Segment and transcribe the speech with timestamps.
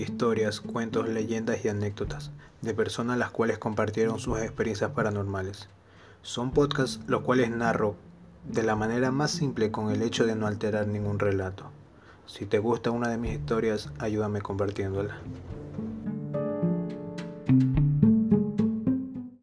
[0.00, 5.68] historias, cuentos, leyendas y anécdotas de personas las cuales compartieron sus experiencias paranormales.
[6.22, 7.96] Son podcasts los cuales narro
[8.44, 11.70] de la manera más simple con el hecho de no alterar ningún relato.
[12.26, 15.18] Si te gusta una de mis historias, ayúdame compartiéndola.